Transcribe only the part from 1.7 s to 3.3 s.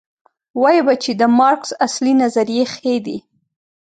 اصلي نظریې ښې دي.